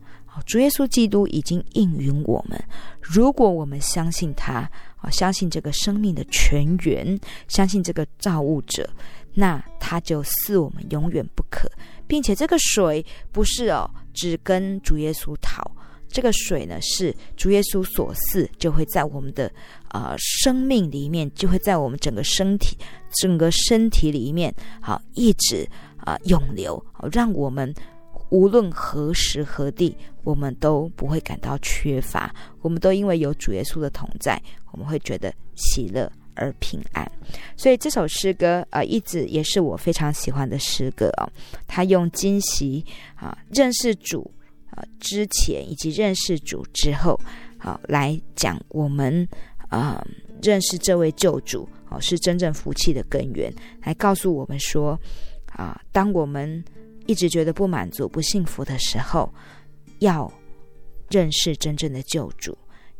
[0.47, 2.59] 主耶稣基督已经应允我们，
[2.99, 4.67] 如果我们相信他，
[4.97, 8.89] 啊，相信这个生命的泉源，相信这个造物者，
[9.35, 11.69] 那他就赐我们永远不可，
[12.07, 15.69] 并且这个水不是哦，只跟主耶稣讨，
[16.07, 19.51] 这个水呢是主耶稣所赐，就会在我们的、
[19.89, 22.75] 呃、生命里面，就会在我们整个身体、
[23.21, 25.69] 整个身体里面，好一直。
[26.03, 27.73] 啊，涌流，让我们
[28.29, 32.33] 无论何时何地，我们都不会感到缺乏。
[32.61, 34.41] 我们都因为有主耶稣的同在，
[34.71, 37.09] 我们会觉得喜乐而平安。
[37.55, 41.29] 所以这首诗歌啊，一直也是我非常喜欢的诗歌哦。
[41.67, 42.83] 他用惊喜
[43.15, 44.29] 啊认识主
[44.71, 47.19] 啊之前，以及认识主之后，
[47.59, 49.27] 啊来讲我们
[49.69, 50.03] 啊
[50.41, 54.99] 认识这位救主哦，是真正福气的根源，来告诉我们说。
[55.55, 56.63] 啊，当我们
[57.05, 59.31] 一直觉得不满足、不幸福的时候，
[59.99, 60.31] 要
[61.09, 62.57] 认识真正的救主，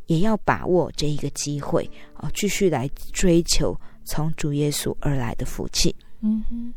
[0.07, 3.75] 也要把握这一个机会，啊，继续来追求
[4.05, 5.95] 从主耶稣而来的福气。
[6.21, 6.73] 嗯哼，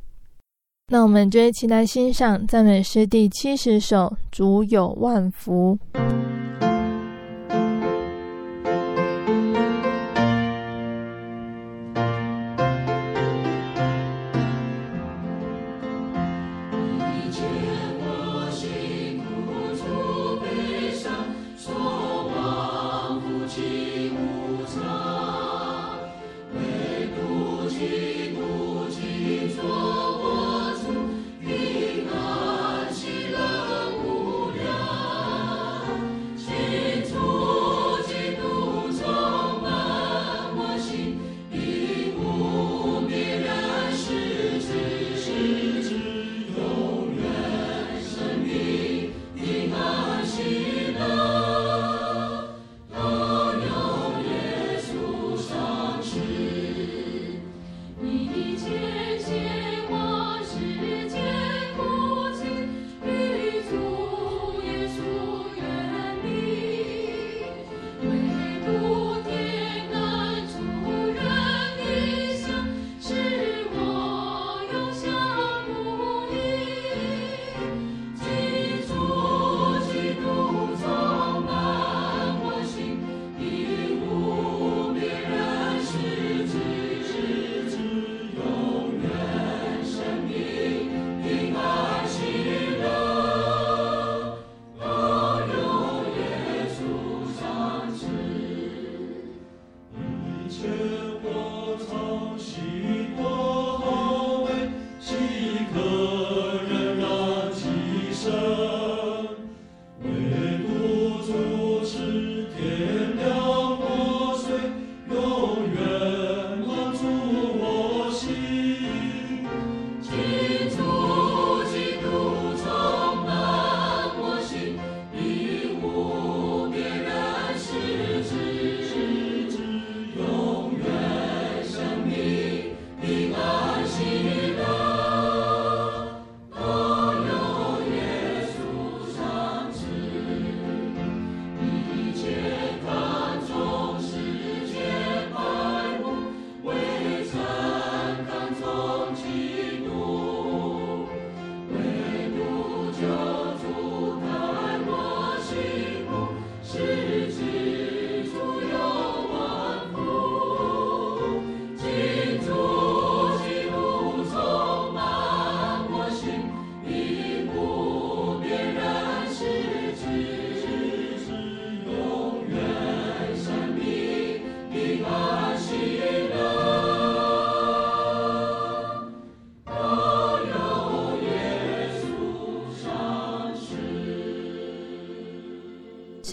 [0.88, 3.96] 那我们就一起来欣赏赞美诗第七十首
[4.30, 5.78] 《主有万福》。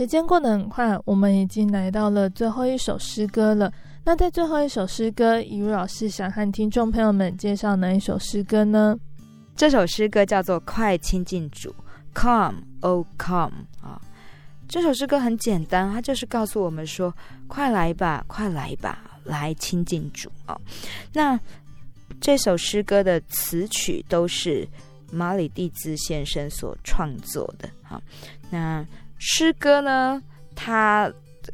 [0.04, 3.72] 时间过得很快，我们已经来到了最后一首诗歌了。
[4.04, 8.98] 那在最后一首诗歌，以如老师想和听众朋友们介绍哪一首诗歌呢？
[9.56, 11.74] 这首诗歌叫做《快亲近主》
[12.22, 14.02] ，Come, Oh Come 啊。
[14.68, 17.16] 这首诗歌很简单，它就是告诉我们说：
[17.48, 20.60] 快来吧，快来吧，来亲近主啊。
[21.14, 21.40] 那
[22.20, 24.68] 这首诗歌的词曲都是
[25.14, 28.02] 马里蒂兹先生所创作的啊。
[28.50, 28.86] 那
[29.26, 30.22] 诗歌呢，
[30.54, 31.10] 它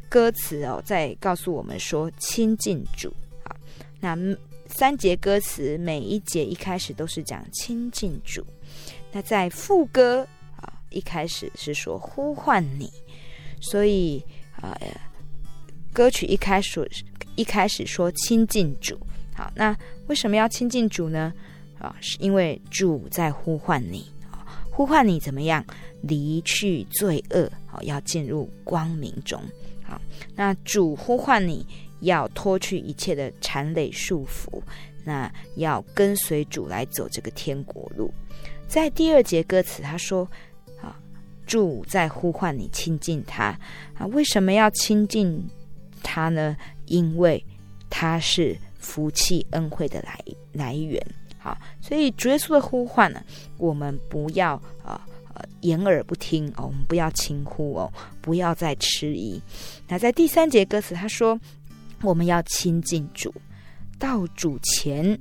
[0.08, 3.14] 歌词哦，在告诉我们说亲近主
[3.44, 3.54] 啊。
[4.00, 4.18] 那
[4.66, 8.44] 三节歌词，每一节一开始都是讲亲近主。
[9.12, 12.90] 那在副歌啊，一开始是说呼唤你。
[13.60, 14.20] 所以
[14.56, 14.76] 啊、
[15.92, 16.90] 歌曲一开始
[17.36, 18.98] 一开始说亲近主，
[19.32, 19.76] 好，那
[20.08, 21.32] 为什么要亲近主呢？
[21.78, 24.10] 啊，是因为主在呼唤你，
[24.72, 25.64] 呼唤你怎么样
[26.02, 29.40] 离去罪恶，好，要进入光明中。
[29.82, 30.00] 好，
[30.34, 31.66] 那主呼唤你
[32.00, 34.62] 要脱去一切的缠累束缚，
[35.04, 38.12] 那要跟随主来走这个天国路。
[38.68, 40.28] 在第二节歌词，他说。
[40.80, 40.96] 啊
[41.46, 43.46] 主在呼唤你亲近他
[43.98, 44.06] 啊！
[44.12, 45.44] 为什么要亲近
[46.00, 46.56] 他呢？
[46.86, 47.44] 因为
[47.88, 50.16] 他是福气恩惠的来
[50.52, 51.04] 来源。
[51.40, 53.20] 好，所以主耶稣的呼唤呢，
[53.58, 54.52] 我们不要
[54.84, 55.04] 啊
[55.60, 59.40] 掩耳不听哦，我们不要轻忽哦，不要再迟疑。
[59.88, 61.38] 那在第三节歌词，他说
[62.02, 63.32] 我们要亲近主，
[63.98, 65.18] 到主前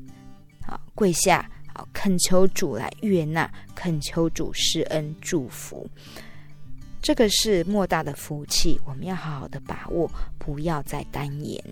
[0.66, 1.50] 啊跪下。
[1.94, 5.90] 恳求主来悦纳，恳求主施恩祝福，
[7.02, 11.64] 这个是莫大的福气，我们要好好的把握，不要再单言。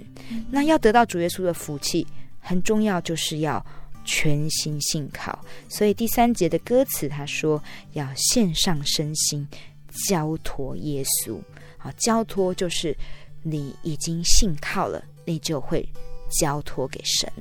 [0.50, 2.08] 那要得到主耶稣的福气，
[2.40, 3.62] 很重要，就是要
[4.08, 5.38] 全心信靠。
[5.70, 9.48] 所以第三节的歌词他说，要献上身心，
[10.08, 11.38] 交托耶稣。
[11.78, 12.98] 好，交托就是
[13.44, 15.88] 你已经信靠了，你就会。
[16.42, 17.32] 交托给神，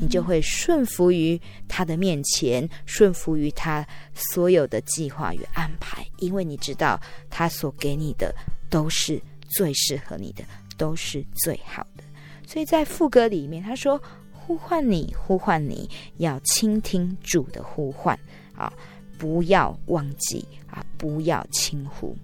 [0.00, 6.96] 你就会顺服于他的面前，顺服于他所有的计划与安排，因为你知道
[7.28, 8.32] 他所给你的
[8.70, 10.44] 都是最适合你的，
[10.76, 12.04] 都是最好的。
[12.46, 14.00] 所以在副歌里面，他说
[14.46, 18.16] ：“呼唤你，呼唤你，要倾听主的呼唤
[18.54, 18.72] 啊，
[19.18, 22.16] 不要忘记啊，不要轻忽。”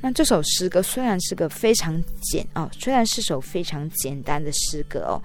[0.00, 5.22] 那这首诗歌虽然是个非常简哦，虽然是首非常简单的诗歌哦，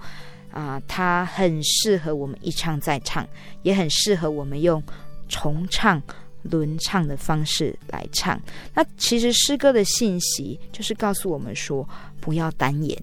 [0.50, 3.24] 啊，它很适合我们一唱再唱，
[3.62, 4.82] 也很适合我们用
[5.28, 6.02] 重唱、
[6.42, 8.42] 轮唱的方式来唱。
[8.74, 11.88] 那其实诗歌的信息就是告诉我们说，
[12.20, 13.00] 不要单言，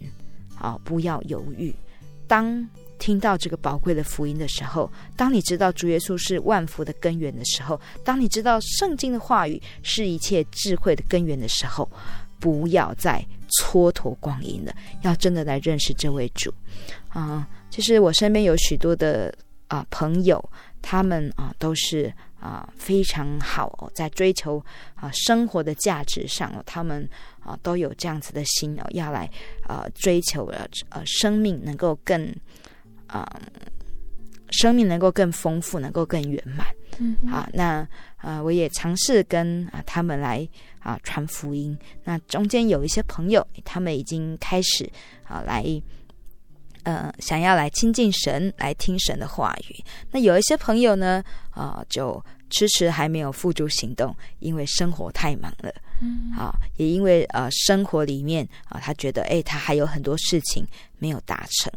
[0.60, 1.74] 啊，不要犹豫。
[2.28, 2.68] 当
[3.02, 4.88] 听到这个宝贵的福音的时候，
[5.18, 11.90] 当你知道主耶稣是万福的根源的时候，当你知道圣经的话语是一切智慧的根源的时候，
[12.40, 13.26] 不要再
[13.60, 14.72] 蹉跎光阴了，
[15.02, 16.54] 要真的来认识这位主
[17.10, 17.48] 啊！
[17.72, 19.34] 其实我身边有许多的
[19.68, 20.40] 啊朋友，
[20.80, 29.28] 他们啊都是啊非常好哦，在追求啊生活的价值上哦，他们啊都有这样子的心哦，要来
[29.64, 32.32] 啊追求呃呃生命能够更。
[33.12, 33.62] 啊、嗯，
[34.52, 36.66] 生命能够更丰富，能够更圆满。
[37.00, 37.88] 嗯，好，那
[38.18, 40.48] 啊，我也尝试跟啊他们来
[40.80, 41.78] 啊传福音。
[42.04, 44.90] 那中间有一些朋友，他们已经开始
[45.24, 45.64] 啊来，
[46.84, 49.84] 呃，想要来亲近神，来听神的话语。
[50.12, 55.74] 那有一些朋友呢，啊，就迟迟还没有付诸行动，因为生活太忙了。
[56.02, 60.66] 嗯，好，也因为呃生活里面啊，他觉得哎，他还有很多事情
[61.00, 61.72] 没有达成。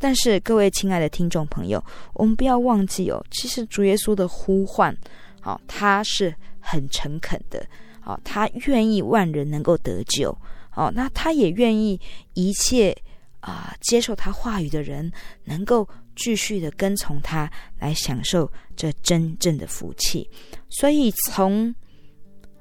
[0.00, 1.82] 但是各位亲爱的听众朋友，
[2.14, 4.96] 我们不要忘记哦，其实主耶稣的呼唤，
[5.40, 7.66] 好，他是很诚恳的，
[8.00, 10.36] 好，他愿意万人能够得救，
[10.70, 12.00] 好，那他也愿意
[12.34, 12.96] 一切
[13.40, 15.10] 啊接受他话语的人
[15.44, 20.28] 能够继续的跟从他，来享受这真正的福气。
[20.70, 21.74] 所以从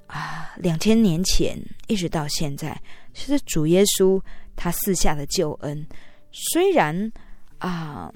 [0.07, 1.57] 啊两千年前
[1.87, 2.79] 一直到现在，
[3.13, 4.21] 其实主耶稣
[4.55, 5.87] 他赐下的救恩。
[6.31, 7.11] 虽然
[7.59, 8.11] 啊，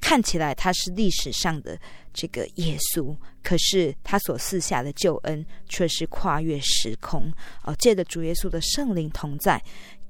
[0.00, 1.78] 看起来他是历史上的
[2.12, 7.32] 这个耶稣，可是他所赐下的救恩却是跨越时空
[7.64, 9.62] 哦，借着主耶稣的圣灵同在，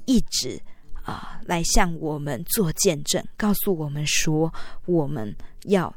[0.05, 0.61] 一直
[1.03, 4.53] 啊来向我们做见证，告诉我们说，
[4.85, 5.95] 我们要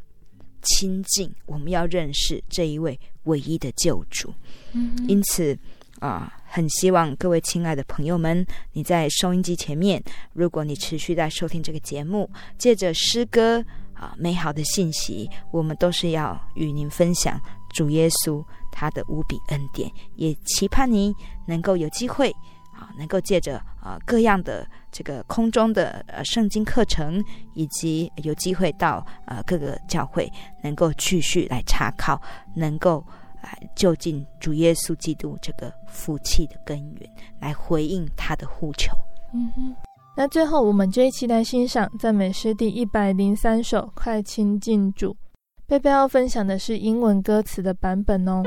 [0.64, 4.34] 亲近，我们要认识这一位唯一的救主。
[4.72, 5.58] 嗯，因此
[6.00, 6.34] 啊。
[6.52, 8.43] 很希望各位亲爱的朋友们，
[8.74, 12.28] 你在收音机前面，如果你持续在收听这个节目，
[12.58, 17.39] 借着诗歌啊美好的信息，我们都是要与您分享
[17.72, 21.14] 主耶稣他的无比恩典，也期盼您
[21.45, 22.32] 能够有机会
[22.74, 27.24] 啊，能够借着啊各样的这个空中的呃圣经课程，
[27.54, 30.28] 以及有机会到呃各个教会，
[30.64, 32.20] 能够继续来查考，
[32.56, 33.06] 能够
[33.42, 37.10] 来就近主耶稣基督这个福气的根源，
[37.40, 38.92] 来回应他的呼求。
[39.34, 39.76] 嗯哼。
[40.18, 45.12] 那最后，我们这一期来欣赏赞美诗第一百零三首《快亲近主》。
[45.66, 48.44] 贝贝要分享的是英文歌词的版本哦。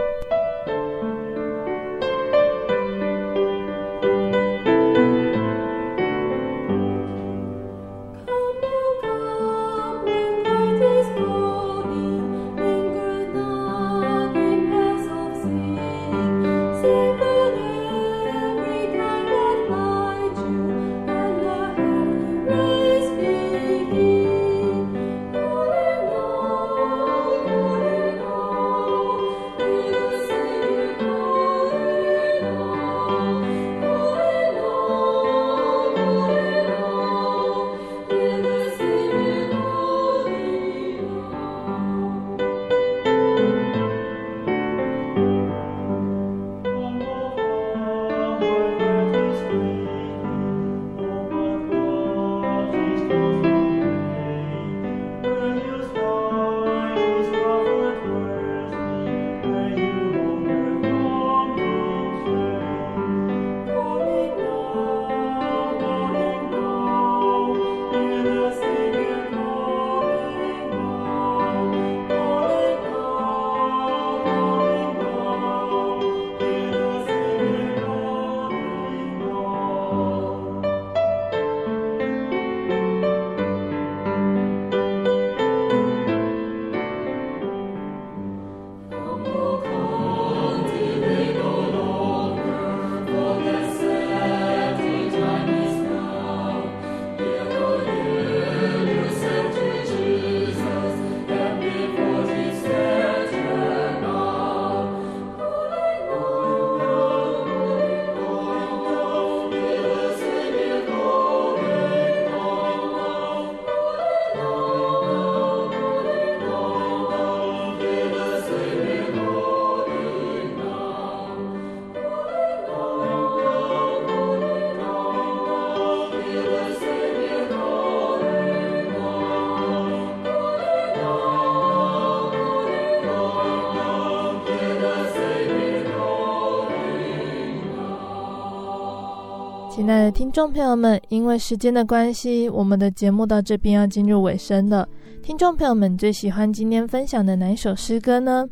[139.83, 144.89] 亲爱的听众朋友们，因为时间的关系，我们的节目到这边要进入尾声了。
[145.25, 148.49] 听众朋友们最喜欢今天分享的哪一首诗歌呢？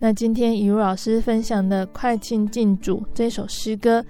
[0.00, 4.04] 那今天以如老师分享的《快亲近主》这首诗歌，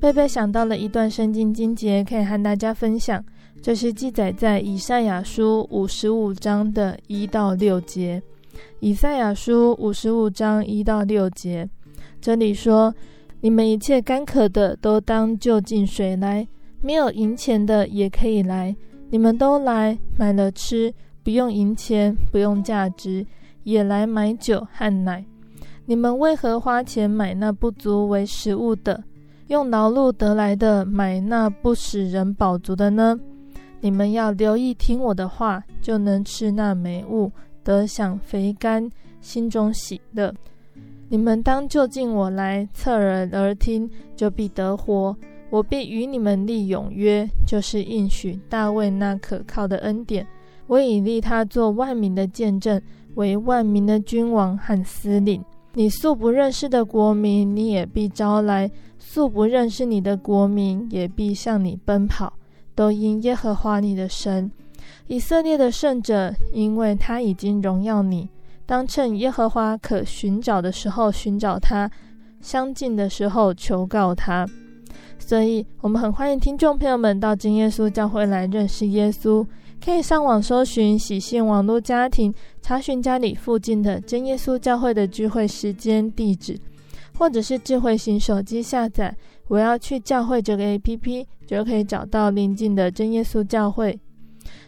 [0.00, 3.22] 贝贝想到了一段圣经经节，可以和大家分享，
[3.60, 8.22] 就是记载在以赛亚书五十五章的一到六节。
[8.80, 11.68] 以赛亚书五十五章一到六节，
[12.18, 12.94] 这里说。
[13.44, 16.48] 你们一切干渴的都当就近水来，
[16.80, 18.74] 没有银钱的也可以来。
[19.10, 20.90] 你们都来买了吃，
[21.22, 23.26] 不用银钱，不用价值，
[23.64, 25.22] 也来买酒和奶。
[25.84, 29.04] 你们为何花钱买那不足为食物的，
[29.48, 33.20] 用劳碌得来的买那不使人饱足的呢？
[33.82, 37.30] 你们要留意听我的话，就能吃那美物，
[37.62, 38.90] 得享肥甘，
[39.20, 40.34] 心中喜乐。
[41.14, 45.16] 你们当就近我来，侧耳而听，就必得活。
[45.48, 50.26] 我必与你们立永约，就是应许大卫那可靠的恩典。
[50.66, 52.82] 我已立他做万民的见证，
[53.14, 55.40] 为万民的君王和司令。
[55.74, 62.32] 你素不认识的国民，你也必招来；素不认识你的国民，也必向你奔跑。
[62.74, 64.50] 都因耶和华你的神，
[65.06, 68.28] 以色列的圣者，因为他已经荣耀你。
[68.66, 71.90] 当趁耶和华可寻找的时候寻找他，
[72.40, 74.46] 相近的时候求告他。
[75.18, 79.46] 所以，我们很欢迎听众朋友们到真耶稣教会来认识耶稣。
[79.84, 86.58] 可以上网搜寻喜信网络家庭，查询家里附近的真耶稣教会的聚会时间、地址，
[87.18, 89.14] 或者是智慧型手机下载
[89.48, 93.98] “我要去教会”这个 APP，就可以找到邻近的真耶稣教会。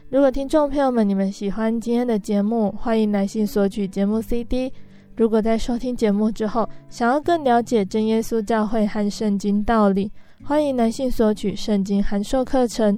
[0.09, 4.73] 如果听众朋友们你们喜欢今天的节目，欢迎来信索取节目 CD。
[5.17, 10.13] 如果在收听节目之后，想要更了解真耶稣教会和圣经道理，
[10.45, 12.97] 欢迎来信索取圣经函授课程。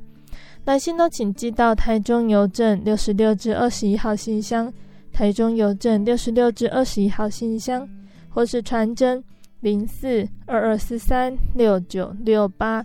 [0.67, 4.71] 来信都请寄到台中邮政六十六至二十一号信箱，
[5.11, 7.89] 台中邮政六十六至二十一号信箱。
[8.29, 9.25] 或是传真
[9.61, 12.85] 零四二二四三六九六八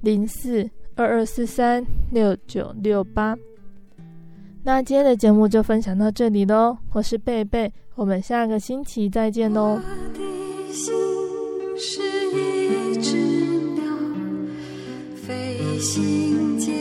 [0.00, 3.36] 零四二二四三六九六八。
[4.66, 9.78] 那今天的节目就分享到这里喽，我是贝贝，我们下个星期再见喽。
[15.14, 16.72] 飞行借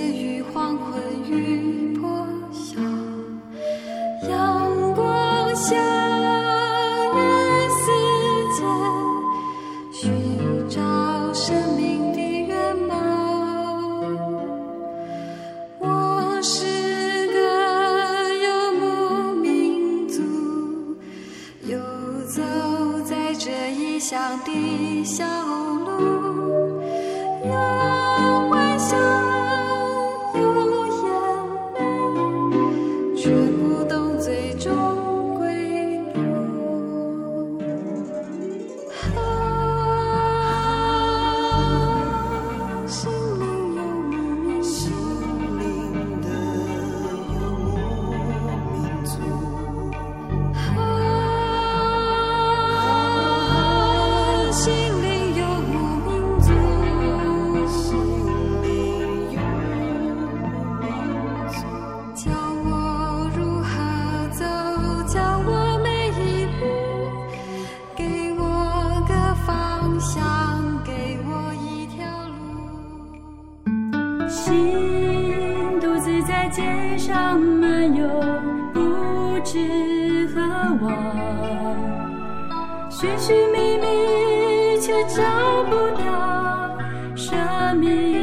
[85.33, 86.77] 找不到
[87.15, 88.22] 生命。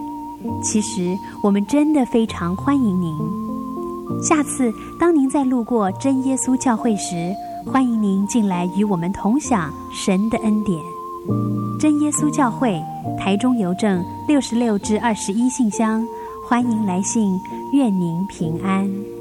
[0.63, 3.15] 其实我们真的非常欢迎您。
[4.21, 7.33] 下次当您再路过真耶稣教会时，
[7.65, 10.77] 欢迎您进来与我们同享神的恩典。
[11.79, 12.81] 真耶稣教会
[13.17, 16.05] 台中邮政六十六至二十一信箱，
[16.47, 17.39] 欢迎来信，
[17.71, 19.20] 愿您平安。